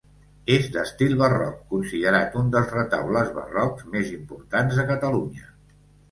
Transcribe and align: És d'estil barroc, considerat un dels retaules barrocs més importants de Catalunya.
És 0.53 0.63
d'estil 0.75 1.11
barroc, 1.17 1.57
considerat 1.73 2.37
un 2.41 2.49
dels 2.55 2.71
retaules 2.75 3.29
barrocs 3.35 3.83
més 3.97 4.09
importants 4.15 4.79
de 4.81 4.87
Catalunya. 4.93 5.47